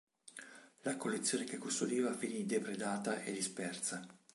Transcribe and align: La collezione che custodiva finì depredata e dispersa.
La 0.81 0.97
collezione 0.97 1.43
che 1.43 1.59
custodiva 1.59 2.11
finì 2.15 2.43
depredata 2.43 3.21
e 3.21 3.31
dispersa. 3.33 4.03